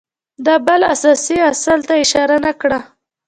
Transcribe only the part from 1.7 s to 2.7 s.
ته اشاره نه